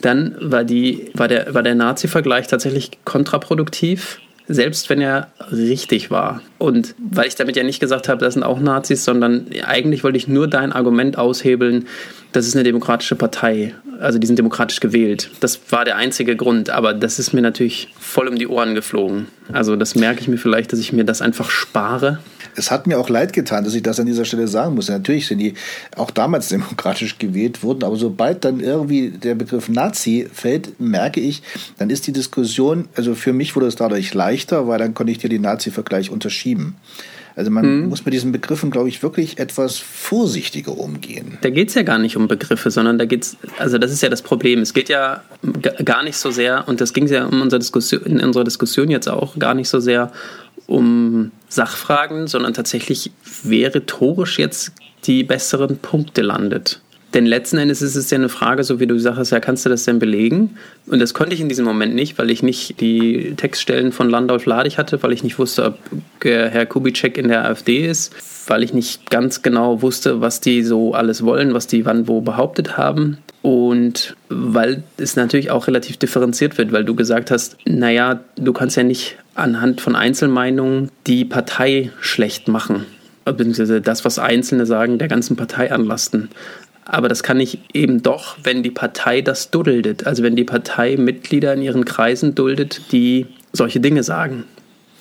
[0.00, 6.42] Dann war, die, war der, war der Nazi-Vergleich tatsächlich kontraproduktiv selbst wenn er richtig war.
[6.58, 10.18] Und weil ich damit ja nicht gesagt habe, das sind auch Nazis, sondern eigentlich wollte
[10.18, 11.86] ich nur dein Argument aushebeln,
[12.32, 13.74] das ist eine demokratische Partei.
[14.00, 15.30] Also die sind demokratisch gewählt.
[15.40, 19.28] Das war der einzige Grund, aber das ist mir natürlich voll um die Ohren geflogen.
[19.52, 22.18] Also das merke ich mir vielleicht, dass ich mir das einfach spare
[22.56, 24.88] es hat mir auch leid getan, dass ich das an dieser Stelle sagen muss.
[24.88, 25.54] Natürlich sind die
[25.96, 31.42] auch damals demokratisch gewählt worden, aber sobald dann irgendwie der Begriff Nazi fällt, merke ich,
[31.78, 35.18] dann ist die Diskussion, also für mich wurde es dadurch leichter, weil dann konnte ich
[35.18, 36.76] dir den Nazi-Vergleich unterschieben.
[37.36, 37.88] Also man hm.
[37.88, 41.38] muss mit diesen Begriffen, glaube ich, wirklich etwas vorsichtiger umgehen.
[41.40, 44.02] Da geht es ja gar nicht um Begriffe, sondern da geht es, also das ist
[44.02, 44.60] ja das Problem.
[44.60, 45.22] Es geht ja
[45.84, 49.08] gar nicht so sehr, und das ging ja um unsere Diskussion, in unserer Diskussion jetzt
[49.08, 50.12] auch, gar nicht so sehr
[50.66, 53.10] um Sachfragen, sondern tatsächlich,
[53.42, 54.72] wer rhetorisch jetzt
[55.04, 56.80] die besseren Punkte landet.
[57.14, 59.68] Denn letzten Endes ist es ja eine Frage, so wie du sagst, ja, kannst du
[59.68, 60.56] das denn belegen?
[60.86, 64.46] Und das konnte ich in diesem Moment nicht, weil ich nicht die Textstellen von Landolf
[64.46, 65.78] Ladig hatte, weil ich nicht wusste, ob
[66.24, 68.12] Herr Kubitschek in der AfD ist,
[68.48, 72.20] weil ich nicht ganz genau wusste, was die so alles wollen, was die wann wo
[72.20, 73.18] behauptet haben.
[73.44, 78.78] Und weil es natürlich auch relativ differenziert wird, weil du gesagt hast, naja, du kannst
[78.78, 82.86] ja nicht anhand von Einzelmeinungen die Partei schlecht machen.
[83.26, 86.30] Beziehungsweise das, was Einzelne sagen, der ganzen Partei anlasten.
[86.86, 90.06] Aber das kann ich eben doch, wenn die Partei das duldet.
[90.06, 94.44] Also wenn die Partei Mitglieder in ihren Kreisen duldet, die solche Dinge sagen.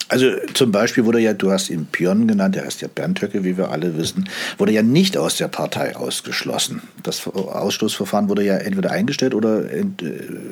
[0.09, 3.43] Also zum Beispiel wurde ja, du hast ihn Pion genannt, der heißt ja Bernd Höcke,
[3.43, 6.81] wie wir alle wissen, wurde ja nicht aus der Partei ausgeschlossen.
[7.01, 9.85] Das Ausschlussverfahren wurde ja entweder eingestellt oder äh,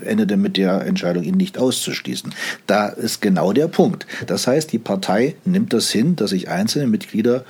[0.06, 2.34] endete mit der Entscheidung, ihn nicht auszuschließen.
[2.66, 4.08] Da ist genau der Punkt.
[4.28, 7.44] Das heißt, die Partei nimmt das hin, dass sich einzelne Mitglieder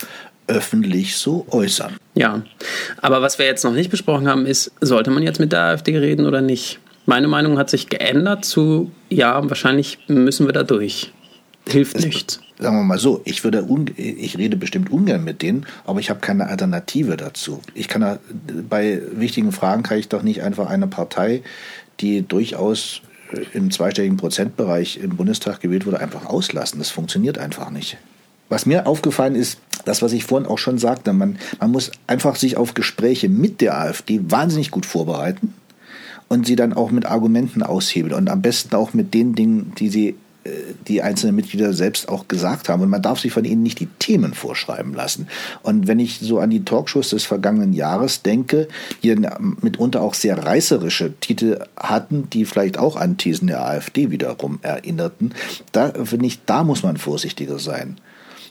[0.48, 1.96] öffentlich so äußern.
[2.14, 2.42] Ja,
[3.00, 5.96] aber was wir jetzt noch nicht besprochen haben, ist, sollte man jetzt mit der AfD
[5.96, 6.78] reden oder nicht?
[7.06, 11.12] Meine Meinung hat sich geändert zu, ja, wahrscheinlich müssen wir da durch.
[11.68, 12.40] Hilft es, nichts.
[12.58, 16.20] Sagen wir mal so, ich, würde ich rede bestimmt ungern mit denen, aber ich habe
[16.20, 17.60] keine Alternative dazu.
[17.74, 18.18] Ich kann
[18.68, 21.42] bei wichtigen Fragen kann ich doch nicht einfach eine Partei,
[22.00, 26.78] die durchaus äh, im zweistelligen Prozentbereich im Bundestag gewählt wurde, einfach auslassen.
[26.78, 27.96] Das funktioniert einfach nicht.
[28.48, 32.36] Was mir aufgefallen ist, das, was ich vorhin auch schon sagte, man, man muss einfach
[32.36, 35.54] sich auf Gespräche mit der AfD wahnsinnig gut vorbereiten
[36.28, 39.88] und sie dann auch mit Argumenten aushebeln und am besten auch mit den Dingen, die
[39.88, 40.16] sie
[40.88, 42.82] die einzelnen Mitglieder selbst auch gesagt haben.
[42.82, 45.28] Und man darf sich von ihnen nicht die Themen vorschreiben lassen.
[45.62, 48.68] Und wenn ich so an die Talkshows des vergangenen Jahres denke,
[49.02, 49.14] die
[49.60, 55.32] mitunter auch sehr reißerische Titel hatten, die vielleicht auch an Thesen der AfD wiederum erinnerten,
[55.70, 57.96] da finde ich, da muss man vorsichtiger sein.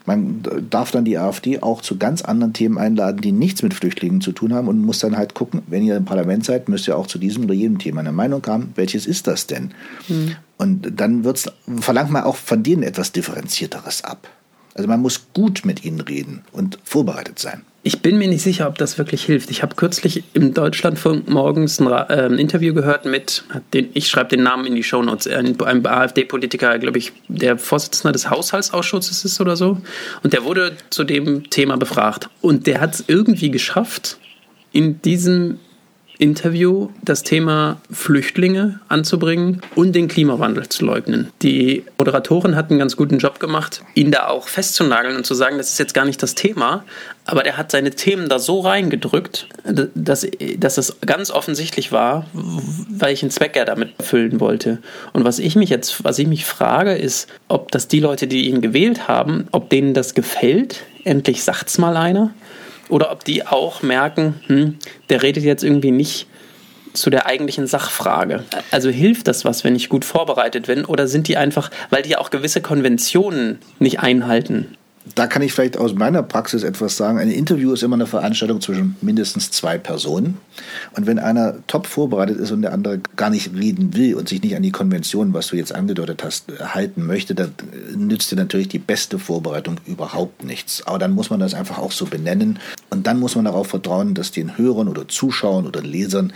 [0.05, 4.21] Man darf dann die AfD auch zu ganz anderen Themen einladen, die nichts mit Flüchtlingen
[4.21, 6.97] zu tun haben und muss dann halt gucken, wenn ihr im Parlament seid, müsst ihr
[6.97, 8.71] auch zu diesem oder jedem Thema eine Meinung haben.
[8.75, 9.71] Welches ist das denn?
[10.07, 10.35] Mhm.
[10.57, 14.27] Und dann wird's, verlangt man auch von denen etwas Differenzierteres ab.
[14.73, 17.61] Also man muss gut mit ihnen reden und vorbereitet sein.
[17.83, 19.49] Ich bin mir nicht sicher, ob das wirklich hilft.
[19.49, 24.43] Ich habe kürzlich im Deutschlandfunk morgens ein, äh, Interview gehört mit, den, ich schreibe den
[24.43, 29.55] Namen in die Shownotes, ein, ein AfD-Politiker, glaube ich, der Vorsitzende des Haushaltsausschusses ist oder
[29.55, 29.81] so.
[30.21, 32.29] Und der wurde zu dem Thema befragt.
[32.41, 34.19] Und der hat es irgendwie geschafft,
[34.71, 35.57] in diesem
[36.21, 41.31] Interview das Thema Flüchtlinge anzubringen und den Klimawandel zu leugnen.
[41.41, 45.57] Die Moderatorin hat einen ganz guten Job gemacht, ihn da auch festzunageln und zu sagen,
[45.57, 46.85] das ist jetzt gar nicht das Thema,
[47.25, 49.47] aber der hat seine Themen da so reingedrückt,
[49.95, 54.77] dass, dass es ganz offensichtlich war, welchen Zweck er damit erfüllen wollte.
[55.13, 58.47] Und was ich mich jetzt, was ich mich frage, ist, ob das die Leute, die
[58.47, 60.83] ihn gewählt haben, ob denen das gefällt.
[61.03, 62.31] Endlich sagt's mal einer
[62.91, 64.77] oder ob die auch merken, hm,
[65.09, 66.27] der redet jetzt irgendwie nicht
[66.93, 68.43] zu der eigentlichen Sachfrage.
[68.69, 70.83] Also hilft das was, wenn ich gut vorbereitet bin?
[70.85, 74.77] Oder sind die einfach, weil die auch gewisse Konventionen nicht einhalten?
[75.15, 77.17] Da kann ich vielleicht aus meiner Praxis etwas sagen.
[77.17, 80.37] Ein Interview ist immer eine Veranstaltung zwischen mindestens zwei Personen.
[80.95, 84.43] Und wenn einer top vorbereitet ist und der andere gar nicht reden will und sich
[84.43, 87.51] nicht an die Konvention, was du jetzt angedeutet hast, halten möchte, dann
[87.95, 90.85] nützt dir natürlich die beste Vorbereitung überhaupt nichts.
[90.85, 92.59] Aber dann muss man das einfach auch so benennen
[92.91, 96.31] Und dann muss man darauf vertrauen, dass den Hörern oder Zuschauern oder Lesern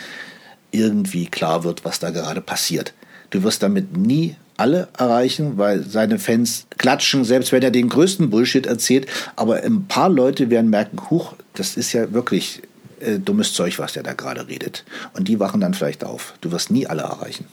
[0.71, 2.93] irgendwie klar wird, was da gerade passiert.
[3.29, 8.29] Du wirst damit nie alle erreichen, weil seine Fans klatschen, selbst wenn er den größten
[8.29, 9.07] Bullshit erzählt.
[9.35, 12.61] Aber ein paar Leute werden merken, huch, das ist ja wirklich
[12.99, 14.83] äh, dummes Zeug, was der da gerade redet.
[15.13, 16.33] Und die wachen dann vielleicht auf.
[16.41, 17.45] Du wirst nie alle erreichen.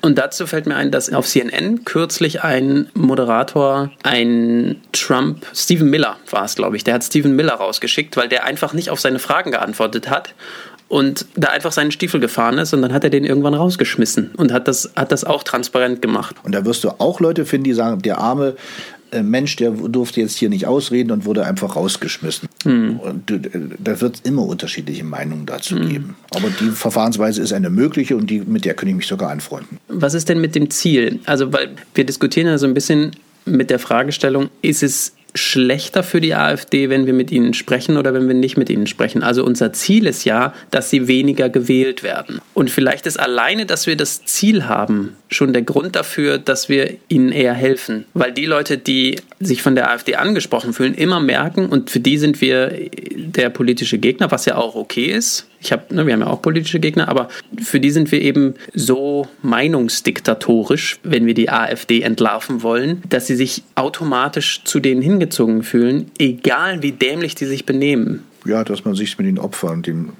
[0.00, 6.16] Und dazu fällt mir ein, dass auf CNN kürzlich ein Moderator, ein Trump, Stephen Miller
[6.30, 9.18] war es, glaube ich, der hat Stephen Miller rausgeschickt, weil der einfach nicht auf seine
[9.18, 10.34] Fragen geantwortet hat
[10.88, 14.52] und da einfach seinen Stiefel gefahren ist und dann hat er den irgendwann rausgeschmissen und
[14.52, 16.36] hat das, hat das auch transparent gemacht.
[16.44, 18.56] Und da wirst du auch Leute finden, die sagen, der arme
[19.22, 22.48] Mensch, der durfte jetzt hier nicht ausreden und wurde einfach rausgeschmissen.
[22.64, 23.00] Hm.
[23.00, 23.40] Und äh,
[23.78, 25.88] da wird es immer unterschiedliche Meinungen dazu hm.
[25.88, 26.16] geben.
[26.30, 29.78] Aber die Verfahrensweise ist eine mögliche und die, mit der könnte ich mich sogar anfreunden.
[29.88, 31.20] Was ist denn mit dem Ziel?
[31.26, 33.12] Also, weil wir diskutieren ja so ein bisschen
[33.44, 38.14] mit der Fragestellung, ist es schlechter für die AfD, wenn wir mit ihnen sprechen oder
[38.14, 39.22] wenn wir nicht mit ihnen sprechen.
[39.22, 42.40] Also unser Ziel ist ja, dass sie weniger gewählt werden.
[42.54, 46.94] Und vielleicht ist alleine, dass wir das Ziel haben, schon der Grund dafür, dass wir
[47.08, 48.06] ihnen eher helfen.
[48.14, 52.18] Weil die Leute, die sich von der AfD angesprochen fühlen, immer merken, und für die
[52.18, 52.72] sind wir
[53.14, 55.46] der politische Gegner, was ja auch okay ist.
[55.60, 57.28] Ich hab, ne, wir haben ja auch politische Gegner, aber
[57.62, 63.36] für die sind wir eben so meinungsdiktatorisch, wenn wir die AfD entlarven wollen, dass sie
[63.36, 68.24] sich automatisch zu denen hingezogen fühlen, egal wie dämlich die sich benehmen.
[68.44, 70.12] Ja, dass man sich mit den Opfern, dem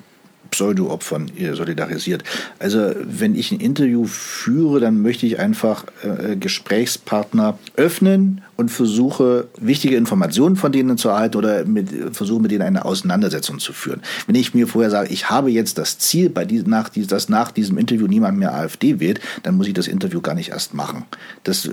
[0.50, 2.24] Pseudo-Opfern solidarisiert.
[2.58, 9.48] Also wenn ich ein Interview führe, dann möchte ich einfach äh, Gesprächspartner öffnen und versuche,
[9.58, 14.00] wichtige Informationen von denen zu erhalten oder mit, versuche mit denen eine Auseinandersetzung zu führen.
[14.26, 17.50] Wenn ich mir vorher sage, ich habe jetzt das Ziel, bei diesem, nach, dass nach
[17.50, 21.04] diesem Interview niemand mehr AfD wählt, dann muss ich das Interview gar nicht erst machen.
[21.44, 21.68] Das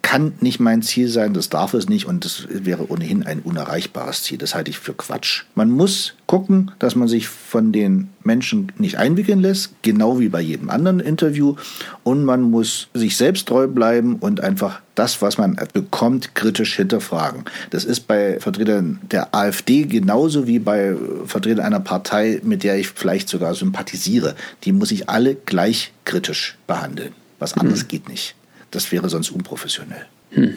[0.00, 4.22] kann nicht mein Ziel sein, das darf es nicht und das wäre ohnehin ein unerreichbares
[4.22, 4.38] Ziel.
[4.38, 5.44] Das halte ich für Quatsch.
[5.54, 10.40] Man muss gucken, dass man sich von den Menschen nicht einwickeln lässt, genau wie bei
[10.40, 11.56] jedem anderen Interview.
[12.04, 17.44] Und man muss sich selbst treu bleiben und einfach das, was man bekommt, kritisch hinterfragen.
[17.70, 20.94] Das ist bei Vertretern der AfD genauso wie bei
[21.26, 24.34] Vertretern einer Partei, mit der ich vielleicht sogar sympathisiere.
[24.64, 27.12] Die muss ich alle gleich kritisch behandeln.
[27.38, 27.88] Was anderes hm.
[27.88, 28.34] geht nicht.
[28.70, 30.06] Das wäre sonst unprofessionell.
[30.30, 30.54] Hm.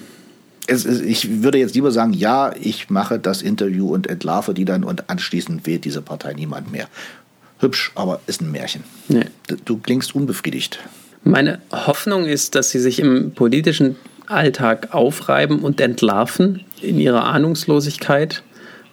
[0.67, 4.65] Es, es, ich würde jetzt lieber sagen, ja, ich mache das Interview und entlarve die
[4.65, 6.87] dann und anschließend wählt diese Partei niemand mehr.
[7.59, 8.83] Hübsch, aber ist ein Märchen.
[9.07, 9.25] Nee.
[9.47, 10.79] Du, du klingst unbefriedigt.
[11.23, 13.95] Meine Hoffnung ist, dass sie sich im politischen
[14.27, 18.43] Alltag aufreiben und entlarven in ihrer Ahnungslosigkeit.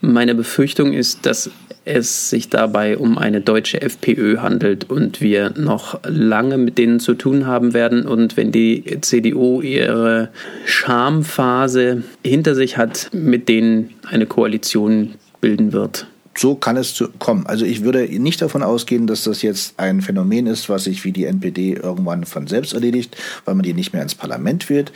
[0.00, 1.50] Meine Befürchtung ist, dass
[1.84, 7.14] es sich dabei um eine deutsche FPÖ handelt und wir noch lange mit denen zu
[7.14, 8.06] tun haben werden.
[8.06, 10.28] Und wenn die CDU ihre
[10.64, 17.46] Schamphase hinter sich hat, mit denen eine Koalition bilden wird so kann es zu kommen.
[17.46, 21.12] Also ich würde nicht davon ausgehen, dass das jetzt ein Phänomen ist, was sich wie
[21.12, 24.92] die NPD irgendwann von selbst erledigt, weil man die nicht mehr ins Parlament wählt.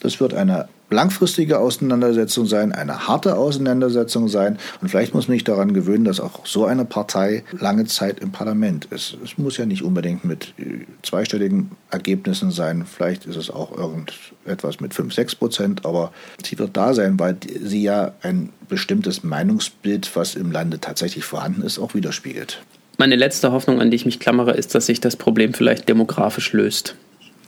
[0.00, 4.58] Das wird eine langfristige Auseinandersetzung sein, eine harte Auseinandersetzung sein.
[4.80, 8.32] Und vielleicht muss man sich daran gewöhnen, dass auch so eine Partei lange Zeit im
[8.32, 9.16] Parlament ist.
[9.24, 12.84] Es muss ja nicht unbedingt mit äh, zweistelligen Ergebnissen sein.
[12.86, 15.86] Vielleicht ist es auch irgendetwas mit 5, 6 Prozent.
[15.86, 16.12] Aber
[16.44, 21.62] sie wird da sein, weil sie ja ein bestimmtes Meinungsbild, was im Lande tatsächlich vorhanden
[21.62, 22.62] ist, auch widerspiegelt.
[22.98, 26.52] Meine letzte Hoffnung, an die ich mich klammere, ist, dass sich das Problem vielleicht demografisch
[26.52, 26.96] löst.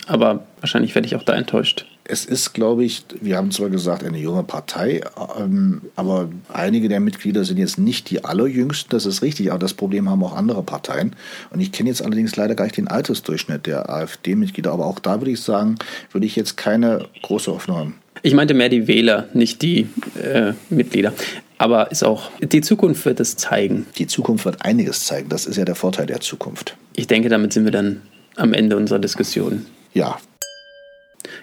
[0.07, 1.87] Aber wahrscheinlich werde ich auch da enttäuscht.
[2.05, 5.03] Es ist, glaube ich, wir haben zwar gesagt, eine junge Partei,
[5.39, 9.75] ähm, aber einige der Mitglieder sind jetzt nicht die allerjüngsten, das ist richtig, aber das
[9.75, 11.15] Problem haben auch andere Parteien.
[11.51, 15.21] Und ich kenne jetzt allerdings leider gar nicht den Altersdurchschnitt der AfD-Mitglieder, aber auch da
[15.21, 15.77] würde ich sagen,
[16.11, 17.95] würde ich jetzt keine große Hoffnung haben.
[18.23, 19.89] Ich meinte mehr die Wähler, nicht die
[20.23, 21.13] äh, Mitglieder.
[21.59, 23.87] Aber ist auch, die Zukunft wird es zeigen.
[23.97, 25.29] Die Zukunft wird einiges zeigen.
[25.29, 26.77] Das ist ja der Vorteil der Zukunft.
[26.95, 28.03] Ich denke, damit sind wir dann
[28.37, 29.67] am Ende unserer Diskussion.
[29.95, 30.19] Ja.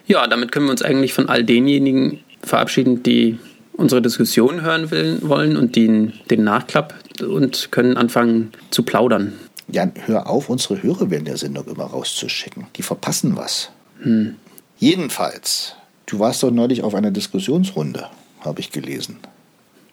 [0.09, 3.37] Ja, damit können wir uns eigentlich von all denjenigen verabschieden, die
[3.73, 9.33] unsere Diskussion hören will, wollen und den, den Nachklapp und können anfangen zu plaudern.
[9.71, 12.65] Jan, hör auf, unsere Hörer während der Sendung immer rauszuschicken.
[12.75, 13.69] Die verpassen was.
[14.01, 14.35] Hm.
[14.79, 15.75] Jedenfalls,
[16.07, 18.07] du warst doch neulich auf einer Diskussionsrunde,
[18.41, 19.17] habe ich gelesen.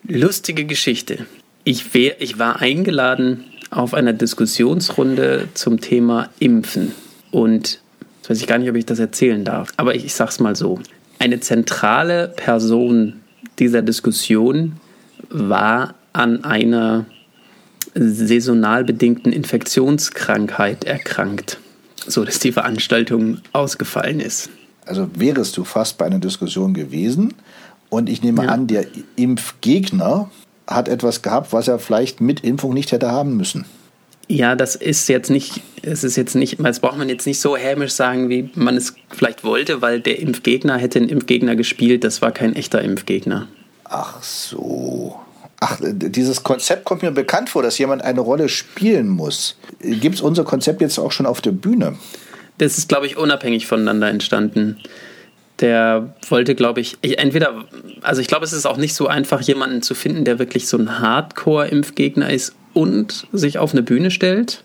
[0.09, 1.27] Lustige Geschichte.
[1.65, 6.93] Ich, wär, ich war eingeladen auf einer Diskussionsrunde zum Thema Impfen.
[7.33, 7.81] Und
[8.27, 9.73] Jetzt weiß ich gar nicht, ob ich das erzählen darf.
[9.77, 10.81] Aber ich, ich sag's mal so.
[11.21, 13.21] Eine zentrale Person
[13.61, 14.81] dieser Diskussion
[15.31, 17.07] war an einer
[17.95, 21.61] saisonal bedingten Infektionskrankheit erkrankt,
[22.05, 24.51] so dass die Veranstaltung ausgefallen ist.
[24.87, 27.33] Also wärest du fast bei einer Diskussion gewesen
[27.91, 28.49] und ich nehme ja.
[28.49, 30.33] an, der Impfgegner
[30.67, 33.67] hat etwas gehabt, was er vielleicht mit Impfung nicht hätte haben müssen.
[34.29, 37.57] Ja, das ist jetzt nicht, es ist jetzt nicht, das braucht man jetzt nicht so
[37.57, 42.23] hämisch sagen, wie man es vielleicht wollte, weil der Impfgegner hätte einen Impfgegner gespielt, das
[42.23, 43.47] war kein echter Impfgegner.
[43.85, 45.21] Ach so.
[45.61, 49.57] Ach, dieses Konzept kommt mir bekannt vor, dass jemand eine Rolle spielen muss.
[49.81, 51.97] Gibt es unser Konzept jetzt auch schon auf der Bühne?
[52.59, 54.79] Das ist, glaube ich, unabhängig voneinander entstanden.
[55.61, 57.65] Der wollte, glaube ich, entweder,
[58.03, 60.77] also ich glaube, es ist auch nicht so einfach, jemanden zu finden, der wirklich so
[60.77, 64.63] ein Hardcore-Impfgegner ist und sich auf eine Bühne stellt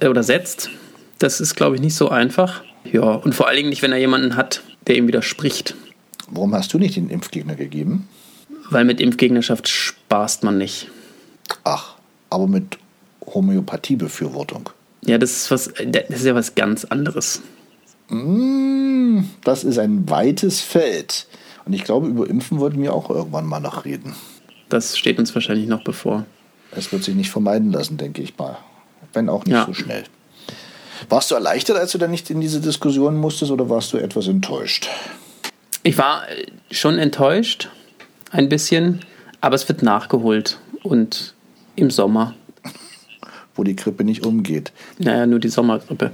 [0.00, 0.68] äh, oder setzt.
[1.18, 2.62] Das ist, glaube ich, nicht so einfach.
[2.84, 5.74] Ja, und vor allen Dingen nicht, wenn er jemanden hat, der ihm widerspricht.
[6.28, 8.06] Warum hast du nicht den Impfgegner gegeben?
[8.68, 10.90] Weil mit Impfgegnerschaft spaßt man nicht.
[11.64, 11.94] Ach,
[12.28, 12.76] aber mit
[13.24, 14.68] Homöopathiebefürwortung.
[15.06, 17.40] Ja, das ist, was, das ist ja was ganz anderes.
[18.10, 21.26] Mm, das ist ein weites Feld.
[21.64, 24.14] Und ich glaube, über Impfen wollten wir auch irgendwann mal noch reden.
[24.68, 26.26] Das steht uns wahrscheinlich noch bevor.
[26.72, 28.58] Es wird sich nicht vermeiden lassen, denke ich mal.
[29.12, 29.66] Wenn auch nicht ja.
[29.66, 30.04] so schnell.
[31.08, 34.26] Warst du erleichtert, als du da nicht in diese Diskussion musstest, oder warst du etwas
[34.26, 34.88] enttäuscht?
[35.82, 36.22] Ich war
[36.70, 37.68] schon enttäuscht,
[38.30, 39.00] ein bisschen,
[39.40, 41.34] aber es wird nachgeholt und
[41.76, 42.34] im Sommer.
[43.54, 44.72] Wo die Grippe nicht umgeht.
[44.98, 46.12] Naja, nur die Sommergrippe.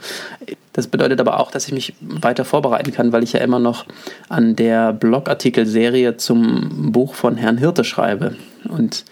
[0.72, 3.84] Das bedeutet aber auch, dass ich mich weiter vorbereiten kann, weil ich ja immer noch
[4.28, 8.36] an der Blogartikelserie zum Buch von Herrn Hirte schreibe.
[8.68, 9.04] Und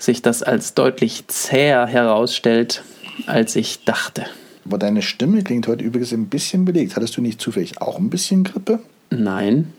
[0.00, 2.82] sich das als deutlich zäher herausstellt,
[3.26, 4.24] als ich dachte.
[4.64, 6.96] Aber deine Stimme klingt heute übrigens ein bisschen belegt.
[6.96, 8.80] Hattest du nicht zufällig auch ein bisschen Grippe?
[9.10, 9.72] Nein,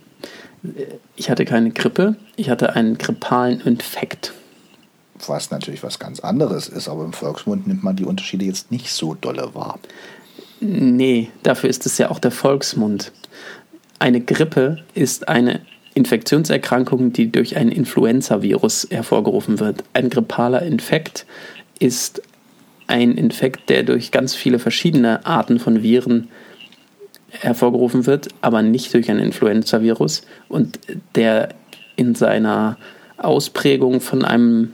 [1.15, 4.33] ich hatte keine Grippe, ich hatte einen grippalen Infekt.
[5.25, 8.91] Was natürlich was ganz anderes ist, aber im Volksmund nimmt man die Unterschiede jetzt nicht
[8.91, 9.79] so dolle wahr.
[10.59, 13.11] Nee, dafür ist es ja auch der Volksmund.
[13.97, 15.61] Eine Grippe ist eine
[15.93, 19.83] Infektionserkrankung, die durch ein Influenza-Virus hervorgerufen wird.
[19.93, 21.25] Ein grippaler Infekt
[21.79, 22.21] ist
[22.87, 26.29] ein Infekt, der durch ganz viele verschiedene Arten von Viren
[27.29, 30.79] hervorgerufen wird, aber nicht durch ein Influenza-Virus und
[31.15, 31.49] der
[31.95, 32.77] in seiner
[33.17, 34.73] Ausprägung von einem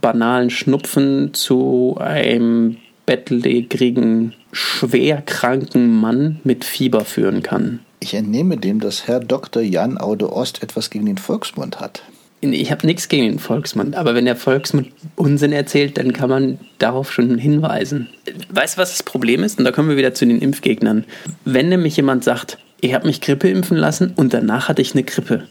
[0.00, 7.80] banalen Schnupfen zu einem bettlägerigen, schwerkranken Mann mit Fieber führen kann.
[8.04, 9.62] Ich entnehme dem, dass Herr Dr.
[9.62, 12.02] Jan Aude Ost etwas gegen den Volksmund hat.
[12.42, 16.58] Ich habe nichts gegen den Volksmund, aber wenn der Volksmund Unsinn erzählt, dann kann man
[16.76, 18.10] darauf schon hinweisen.
[18.50, 19.58] Weißt du, was das Problem ist?
[19.58, 21.06] Und da kommen wir wieder zu den Impfgegnern.
[21.46, 25.04] Wenn nämlich jemand sagt, ich habe mich Grippe impfen lassen und danach hatte ich eine
[25.04, 25.48] Grippe.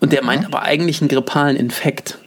[0.00, 2.18] Und der meint aber eigentlich einen grippalen Infekt.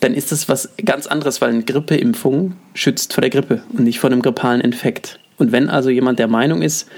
[0.00, 4.00] Dann ist das was ganz anderes, weil eine Grippeimpfung schützt vor der Grippe und nicht
[4.00, 5.20] vor einem grippalen Infekt.
[5.38, 6.88] Und wenn also jemand der Meinung ist,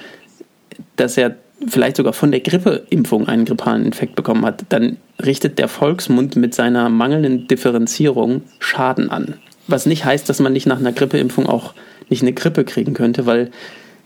[0.96, 1.36] dass er
[1.66, 6.54] vielleicht sogar von der Grippeimpfung einen grippalen Infekt bekommen hat, dann richtet der Volksmund mit
[6.54, 9.34] seiner mangelnden Differenzierung Schaden an.
[9.66, 11.74] Was nicht heißt, dass man nicht nach einer Grippeimpfung auch
[12.10, 13.50] nicht eine Grippe kriegen könnte, weil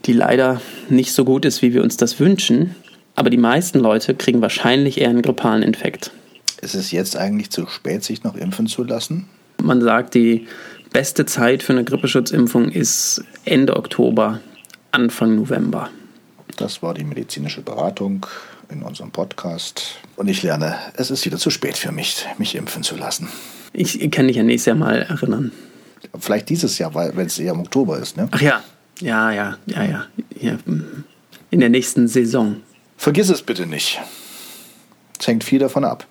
[0.04, 2.74] die leider nicht so gut ist, wie wir uns das wünschen.
[3.16, 6.12] Aber die meisten Leute kriegen wahrscheinlich eher einen grippalen Infekt.
[6.60, 9.28] Ist es jetzt eigentlich zu spät, sich noch impfen zu lassen?
[9.60, 10.46] Man sagt, die
[10.92, 14.40] beste Zeit für eine Grippeschutzimpfung ist Ende Oktober,
[14.92, 15.90] Anfang November.
[16.58, 18.26] Das war die medizinische Beratung
[18.68, 19.94] in unserem Podcast.
[20.16, 23.28] Und ich lerne, es ist wieder zu spät für mich, mich impfen zu lassen.
[23.72, 25.52] Ich kann dich ja nächstes Jahr mal erinnern.
[26.18, 28.26] Vielleicht dieses Jahr, weil wenn es eher im Oktober ist, ne?
[28.32, 28.64] Ach ja,
[29.00, 30.04] ja, ja, ja, ja.
[30.40, 30.58] ja.
[31.50, 32.56] In der nächsten Saison.
[32.96, 34.00] Vergiss es bitte nicht.
[35.20, 36.06] Es hängt viel davon ab.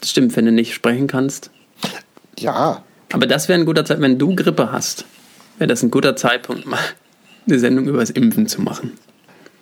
[0.00, 1.50] Das stimmt, wenn du nicht sprechen kannst.
[2.38, 2.84] Ja.
[3.12, 5.06] Aber das wäre ein guter Zeitpunkt, wenn du Grippe hast,
[5.58, 6.78] wäre das ein guter Zeitpunkt, mal
[7.48, 8.92] eine Sendung über das Impfen zu machen.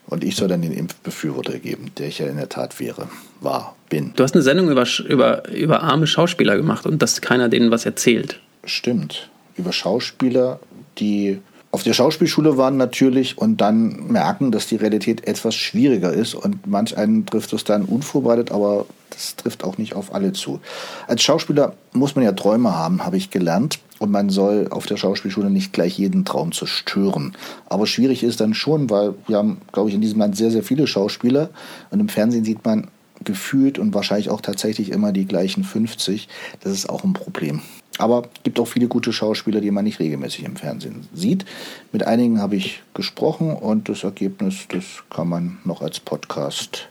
[0.09, 3.09] Und ich soll dann den Impfbefürworter geben, der ich ja in der Tat wäre,
[3.41, 4.13] war, bin.
[4.15, 7.87] Du hast eine Sendung über, über, über arme Schauspieler gemacht und dass keiner denen was
[7.87, 8.41] erzählt.
[8.65, 9.31] Stimmt.
[9.57, 10.61] Über Schauspieler,
[10.99, 11.39] die
[11.73, 16.67] auf der Schauspielschule waren natürlich und dann merken, dass die Realität etwas schwieriger ist und
[16.67, 20.61] manch einen trifft es dann unvorbereitet, aber das trifft auch nicht auf alle zu.
[21.07, 23.79] Als Schauspieler muss man ja Träume haben, habe ich gelernt.
[23.99, 27.35] Und man soll auf der Schauspielschule nicht gleich jeden Traum zerstören.
[27.65, 30.63] Aber schwierig ist dann schon, weil wir haben, glaube ich, in diesem Land sehr, sehr
[30.63, 31.49] viele Schauspieler.
[31.91, 32.89] Und im Fernsehen sieht man
[33.25, 36.29] gefühlt und wahrscheinlich auch tatsächlich immer die gleichen 50.
[36.61, 37.63] Das ist auch ein Problem.
[37.97, 41.47] Aber es gibt auch viele gute Schauspieler, die man nicht regelmäßig im Fernsehen sieht.
[41.93, 46.89] Mit einigen habe ich gesprochen und das Ergebnis, das kann man noch als Podcast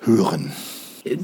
[0.00, 0.50] hören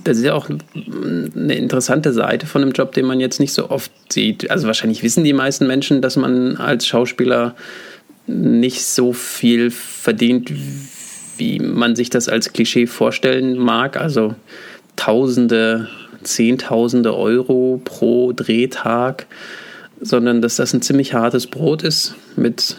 [0.04, 3.70] das ist ja auch eine interessante Seite von einem Job, den man jetzt nicht so
[3.70, 4.50] oft sieht.
[4.50, 7.54] Also wahrscheinlich wissen die meisten Menschen, dass man als Schauspieler
[8.26, 10.52] nicht so viel verdient,
[11.36, 13.96] wie man sich das als Klischee vorstellen mag.
[13.96, 14.34] Also
[14.96, 15.88] Tausende,
[16.24, 19.26] Zehntausende Euro pro Drehtag,
[20.00, 22.76] sondern dass das ein ziemlich hartes Brot ist mit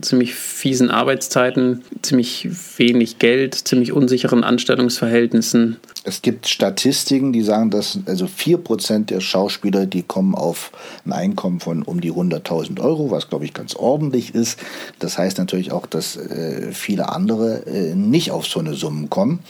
[0.00, 5.78] ziemlich fiesen Arbeitszeiten, ziemlich wenig Geld, ziemlich unsicheren Anstellungsverhältnissen.
[6.04, 10.70] Es gibt Statistiken, die sagen, dass also 4% der Schauspieler, die kommen auf
[11.06, 14.58] ein Einkommen von um die 100.000 Euro, was glaube ich ganz ordentlich ist.
[14.98, 19.40] Das heißt natürlich auch, dass äh, viele andere äh, nicht auf so eine Summe kommen.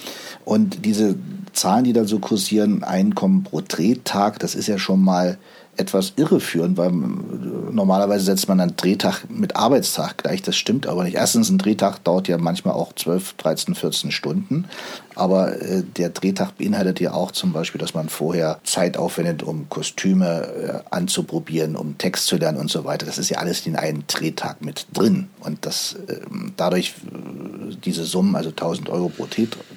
[0.44, 1.16] Und diese
[1.52, 5.38] Zahlen, die da so kursieren, Einkommen pro Drehtag, das ist ja schon mal
[5.76, 10.42] etwas irreführend, weil normalerweise setzt man einen Drehtag mit Arbeitstag gleich.
[10.42, 11.16] Das stimmt aber nicht.
[11.16, 14.66] Erstens, ein Drehtag dauert ja manchmal auch 12, 13, 14 Stunden.
[15.14, 19.68] Aber äh, der Drehtag beinhaltet ja auch zum Beispiel, dass man vorher Zeit aufwendet, um
[19.68, 23.06] Kostüme äh, anzuprobieren, um Text zu lernen und so weiter.
[23.06, 25.28] Das ist ja alles in einem Drehtag mit drin.
[25.40, 26.20] Und das äh,
[26.56, 29.26] dadurch äh, diese Summen, also 1000 Euro pro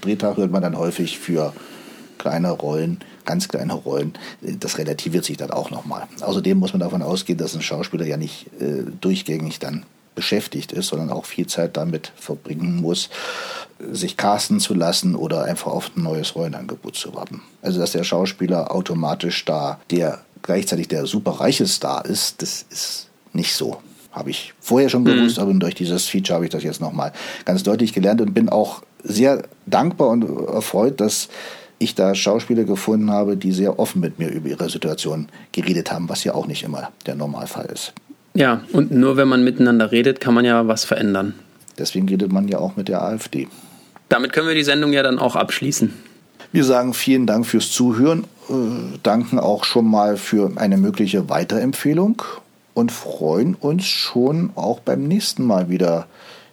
[0.02, 1.54] Drehtag, hört man dann häufig für
[2.28, 6.08] kleine Rollen, ganz kleine Rollen, das relativiert sich dann auch nochmal.
[6.22, 10.88] Außerdem muss man davon ausgehen, dass ein Schauspieler ja nicht äh, durchgängig dann beschäftigt ist,
[10.88, 13.10] sondern auch viel Zeit damit verbringen muss,
[13.92, 17.42] sich casten zu lassen oder einfach auf ein neues Rollenangebot zu warten.
[17.62, 23.54] Also dass der Schauspieler automatisch da der gleichzeitig der superreiche Star ist, das ist nicht
[23.54, 23.82] so.
[24.12, 25.44] Habe ich vorher schon gewusst, mhm.
[25.44, 27.14] aber durch dieses Feature habe ich das jetzt nochmal
[27.46, 31.30] ganz deutlich gelernt und bin auch sehr dankbar und erfreut, dass
[31.80, 36.10] ich da Schauspieler gefunden habe, die sehr offen mit mir über ihre Situation geredet haben,
[36.10, 37.94] was ja auch nicht immer der Normalfall ist.
[38.34, 41.34] Ja, und nur wenn man miteinander redet, kann man ja was verändern.
[41.78, 43.48] Deswegen redet man ja auch mit der AfD.
[44.10, 45.94] Damit können wir die Sendung ja dann auch abschließen.
[46.52, 48.54] Wir sagen vielen Dank fürs Zuhören, äh,
[49.04, 52.22] danken auch schon mal für eine mögliche Weiterempfehlung
[52.74, 56.08] und freuen uns schon auch beim nächsten Mal wieder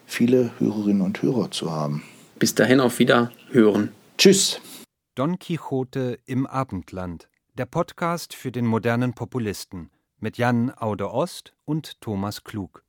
[0.06, 2.02] viele Hörerinnen und Hörer zu haben.
[2.38, 3.90] Bis dahin auf Wiederhören.
[4.18, 4.60] Tschüss.
[5.16, 12.00] Don Quixote im Abendland, der Podcast für den modernen Populisten mit Jan Aude Ost und
[12.00, 12.84] Thomas Klug.